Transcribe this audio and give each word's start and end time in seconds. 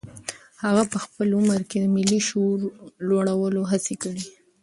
هغه 0.63 0.83
په 0.91 0.97
خپل 1.05 1.27
عمر 1.39 1.61
کې 1.69 1.77
د 1.81 1.85
ملي 1.95 2.19
شعور 2.27 2.59
لوړولو 3.09 3.61
هڅې 3.71 3.95
کړي. 4.03 4.25